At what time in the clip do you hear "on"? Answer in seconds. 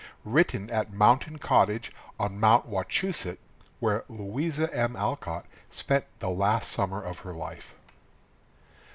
2.19-2.39